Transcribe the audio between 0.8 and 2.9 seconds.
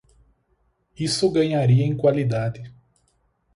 Isso ganharia em qualidade.